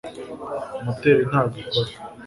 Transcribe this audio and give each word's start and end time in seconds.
moteri 0.83 1.23
ntabwo 1.29 1.55
ikora 1.63 1.91